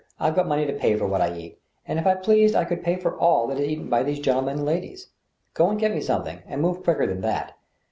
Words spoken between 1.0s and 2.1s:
what I eat, and if